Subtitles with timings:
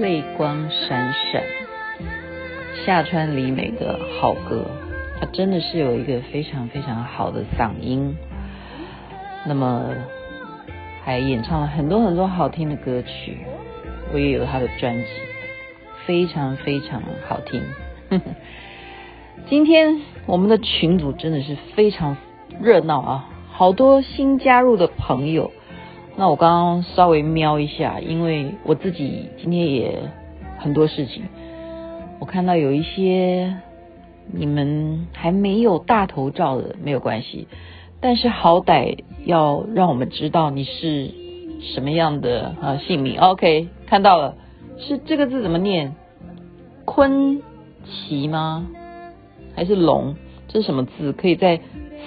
[0.00, 1.42] 泪光闪闪，
[2.86, 4.64] 夏川里美的好歌，
[5.20, 8.16] 她真的是有一个非常非常好的嗓音，
[9.46, 9.94] 那么
[11.04, 13.40] 还演唱了很多很多好听的歌曲，
[14.14, 15.06] 我也有她的专辑，
[16.06, 17.62] 非常非常好听。
[19.50, 22.16] 今天我们的群组真的是非常
[22.62, 25.52] 热闹啊，好多新加入的朋友。
[26.16, 29.94] 那我刚刚稍微瞄一下，因为我自己今天也
[30.58, 31.24] 很多事情，
[32.18, 33.56] 我看到有一些
[34.30, 37.48] 你们还没有大头照的没有关系，
[38.00, 41.10] 但是好歹要让我们知道你是
[41.74, 43.18] 什么样的啊姓名。
[43.18, 44.36] OK，看到了，
[44.78, 45.94] 是这个字怎么念？
[46.84, 47.40] 坤
[47.84, 48.66] 奇吗？
[49.54, 50.16] 还是龙？
[50.48, 51.12] 这是什么字？
[51.12, 51.60] 可以在。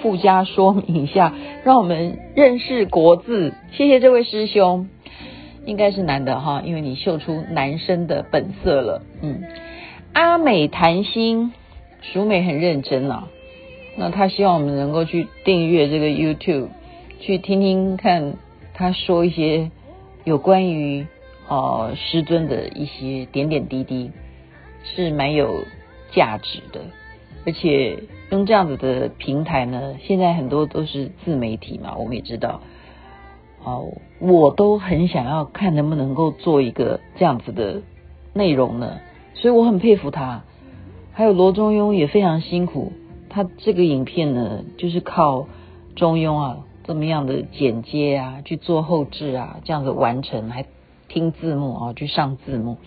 [0.04, 1.32] 附加说明一下，
[1.64, 3.54] 让我们认识国字。
[3.72, 4.90] 谢谢这位师兄，
[5.64, 9.00] 应该是男的哈，因为你秀出男生的本色了。
[9.22, 9.44] 嗯，
[10.12, 11.54] 阿美谈心，
[12.02, 13.28] 淑美很认真啊。
[13.96, 16.68] 那他希望我们能够去订阅这个 YouTube，
[17.20, 18.34] 去听听看
[18.74, 19.70] 他说一些
[20.24, 21.06] 有关于
[21.48, 24.10] 呃师尊的一些点点滴滴，
[24.82, 25.64] 是蛮有
[26.12, 26.82] 价值的。
[27.46, 27.98] 而且
[28.34, 32.60] 用这样子的平台呢，现在很多都是自媒体嘛，我们也知道。
[33.62, 37.82] 哦，我都很想要看能不能够做一个这样子的
[38.32, 38.98] 内容呢，
[39.34, 40.42] 所以我很佩服他。
[41.12, 42.92] 还有罗中庸也非常辛苦，
[43.30, 45.46] 他这个影片呢，就是靠
[45.94, 50.66] 中庸啊这么样的剪接啊，去做后置啊，这样子完成，还
[51.06, 52.78] 听字幕啊，去上字幕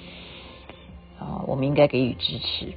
[1.18, 2.74] 啊，我们应该给予支持。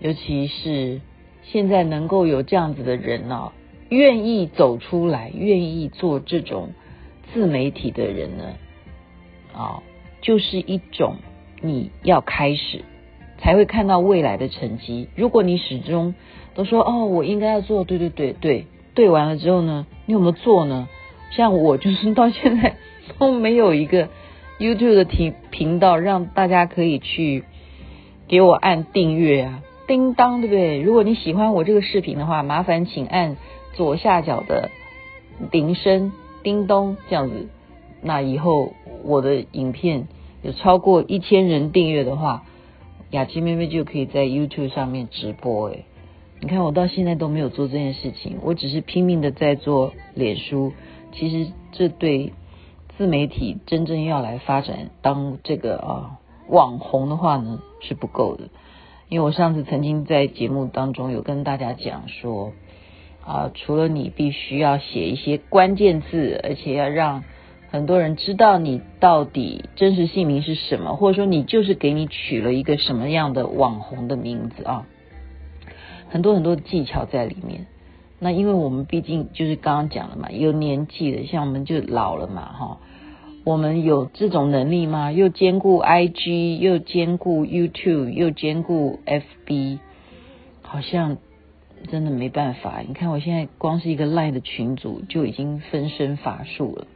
[0.00, 1.02] 尤其是
[1.42, 3.52] 现在能够有这样子的人呢、啊，
[3.88, 6.70] 愿意走出来，愿意做这种
[7.32, 8.44] 自媒体的人呢，
[9.54, 9.82] 啊，
[10.20, 11.16] 就是一种
[11.60, 12.84] 你要开始
[13.38, 15.08] 才会看到未来的成绩。
[15.16, 16.14] 如果你始终
[16.54, 20.88] 都说哦，我应该要做，对对对对对，完了之后呢，你有没有做呢？
[21.32, 22.76] 像我就是到现在
[23.18, 24.08] 都没有一个
[24.58, 27.44] YouTube 的频频道，让大家可以去
[28.28, 29.62] 给我按订阅啊。
[29.90, 30.80] 叮当，对不对？
[30.80, 33.36] 如果你喜欢我这个视频的话，麻烦请按
[33.74, 34.70] 左下角的
[35.50, 36.12] 铃声，
[36.44, 37.48] 叮咚这样子。
[38.00, 40.06] 那以后我的影片
[40.42, 42.44] 有超过一千人订阅的话，
[43.10, 45.70] 雅琪妹妹就可以在 YouTube 上面直播。
[45.70, 45.84] 诶，
[46.40, 50.72] 你看我到现在都没有做这件事情，我只是拼命的在做脸书。
[51.10, 52.32] 其实这对
[52.96, 58.50] 自媒体真正要来发展当这个啊网红的话呢，是不够的。
[59.10, 62.52] 因为我上次曾经在节目当中有跟大家讲说，
[63.26, 67.24] 啊，除了你必须要写一些关键字，而且要让
[67.70, 74.86] 很多人知道你到底真实姓名是什么，或者说你就是给你取了一个什么样的网红的名字啊，
[76.08, 77.66] 很多很多的技巧在里面。
[78.20, 82.78] 那因为我们毕竟就是刚刚讲了嘛，有年纪的，像我们就老了嘛，哈。
[83.42, 85.12] 我们有这种能力吗？
[85.12, 89.78] 又兼顾 IG，又兼顾 YouTube，又兼顾 FB，
[90.60, 91.16] 好像
[91.88, 92.82] 真的没办法。
[92.86, 96.86] 你看我现在光是一个 Line 的群组就已经分身乏术了。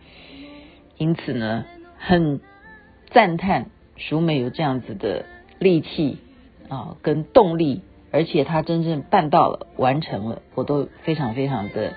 [0.99, 1.65] 因此呢，
[1.97, 2.41] 很
[3.11, 5.25] 赞叹淑美有这样子的
[5.59, 6.19] 力气
[6.69, 7.81] 啊，跟动力，
[8.11, 11.95] 而且她真正办到了，完成了，我都非常非常的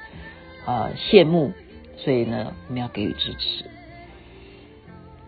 [0.66, 1.52] 啊羡慕。
[1.98, 3.66] 所以呢，我们要给予支持。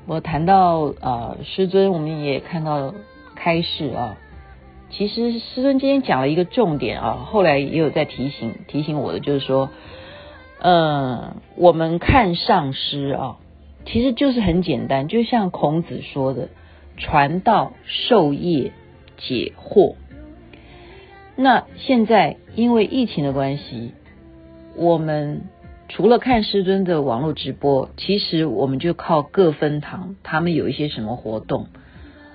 [0.09, 2.95] 我谈到、呃，师尊，我们也看到
[3.35, 4.17] 开示啊。
[4.89, 9.69] 其实师尊今天讲了一个重点啊，后来也有在提醒提醒我的，就是说，
[10.61, 13.37] 嗯，我们看上师啊，
[13.85, 16.49] 其实就是很简单，就像孔子说的，
[16.97, 18.71] 传道授业
[19.17, 19.93] 解惑。
[21.35, 23.91] 那现在因为疫情的关系，
[24.75, 25.43] 我们。
[25.89, 31.67] 除了看师尊的网络直播，其实我们就靠各分堂，他们有一些什么活动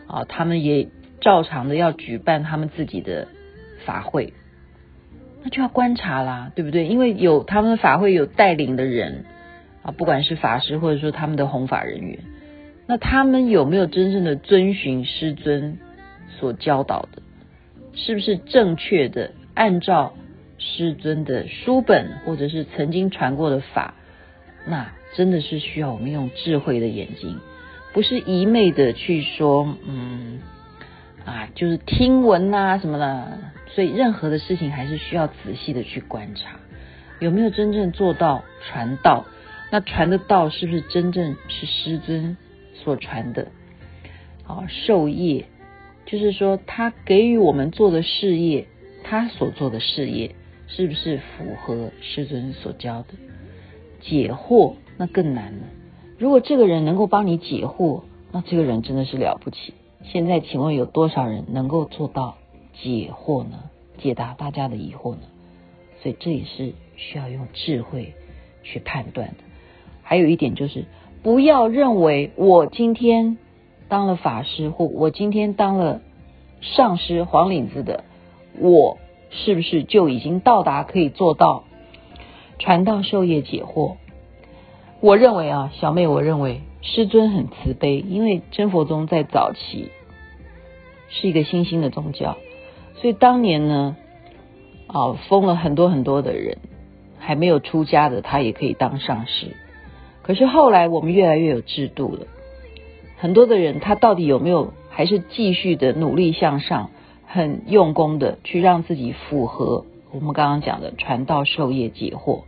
[0.09, 0.89] 啊，他们也
[1.21, 3.29] 照常的要举办他们自己的
[3.87, 4.33] 法会，
[5.43, 6.87] 那就要观察啦，对不对？
[6.87, 9.25] 因为有他们法会有带领的人
[9.83, 12.19] 啊，不管是法师或者说他们的弘法人员，
[12.89, 15.79] 那他们有没有真正的遵循师尊
[16.41, 17.23] 所教导的？
[17.95, 20.13] 是不是正确的按照？
[20.65, 23.95] 师尊的书本，或者是曾经传过的法，
[24.67, 27.39] 那真的是需要我们用智慧的眼睛，
[27.93, 30.41] 不是一昧的去说，嗯，
[31.25, 33.39] 啊，就是听闻呐什么的，
[33.69, 36.57] 所以任何的事情还是需要仔细的去观察，
[37.21, 39.27] 有没有真正做到传道？
[39.71, 42.37] 那传的道是不是真正是师尊
[42.75, 43.49] 所传的？
[44.47, 45.47] 啊，授业
[46.07, 48.67] 就是说他给予我们做的事业，
[49.05, 50.35] 他所做的事业
[50.67, 53.09] 是不是符合师尊所教的？
[54.01, 55.65] 解惑那更难了。
[56.19, 58.03] 如果这个人能够帮你解惑，
[58.33, 59.75] 那这个人真的是了不起。
[60.03, 62.37] 现在请问有多少人能够做到
[62.83, 63.71] 解惑呢？
[63.99, 65.23] 解答大家的疑惑呢？
[66.03, 68.13] 所以这也是需要用智慧
[68.63, 69.37] 去判断的。
[70.03, 70.85] 还有一点就是，
[71.23, 73.39] 不要认为我今天
[73.89, 76.03] 当了法师，或我今天当了
[76.61, 78.05] 上师黄领子的，
[78.59, 78.99] 我
[79.37, 81.65] 是不是就已经到达可以做到
[82.61, 83.97] 传道授业解惑？
[85.01, 89.91] 我认为啊，小妹，我认为师尊很慈悲，因为真佛宗在早期
[91.09, 92.37] 是一个新兴的宗教，
[93.01, 93.97] 所以当年呢，
[94.87, 96.59] 啊，封了很多很多的人，
[97.19, 99.49] 还没有出家的他也可以当上师。
[100.23, 102.27] 可是后来我们越来越有制度了，
[103.19, 106.91] 很多的人他到底有没有还是继续的努力向上，
[107.35, 112.45] 很用功的去让自己符合我们刚刚讲的传道授业解惑？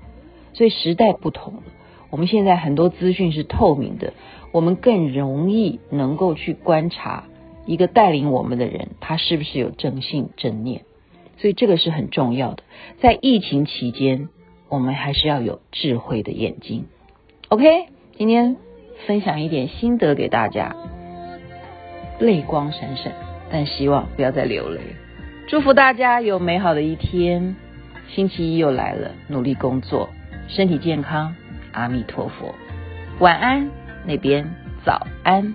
[0.52, 1.62] 所以时代不同了。
[2.08, 4.12] 我们现在很多资讯是透明的，
[4.52, 7.24] 我们更容易能够去观察
[7.66, 10.82] 一个带领我们的人，他是不是有正信正念，
[11.38, 12.62] 所以这个是很重要的。
[13.00, 14.28] 在疫情期间，
[14.68, 16.84] 我们还是要有智慧的眼睛。
[17.48, 17.86] OK，
[18.16, 18.56] 今天
[19.08, 20.76] 分享一点心得给大家，
[22.20, 23.12] 泪光闪闪，
[23.56, 24.78] 但希望不要再流泪。
[25.46, 27.56] 祝福大家有美好的一天，
[28.06, 30.10] 星期一又来了，努力工作，
[30.46, 31.34] 身体健康。
[31.72, 32.54] 阿弥陀佛，
[33.18, 33.70] 晚安，
[34.04, 34.46] 那边
[34.84, 35.54] 早安。